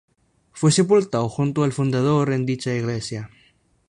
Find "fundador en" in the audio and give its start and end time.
1.73-2.47